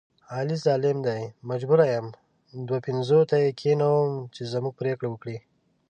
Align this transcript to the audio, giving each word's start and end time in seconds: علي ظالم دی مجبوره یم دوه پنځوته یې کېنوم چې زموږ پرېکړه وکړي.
علي 0.35 0.55
ظالم 0.65 0.97
دی 1.07 1.21
مجبوره 1.49 1.85
یم 1.93 2.07
دوه 2.67 2.79
پنځوته 2.87 3.35
یې 3.43 3.51
کېنوم 3.61 4.09
چې 4.35 4.41
زموږ 4.53 4.73
پرېکړه 4.79 5.07
وکړي. 5.09 5.37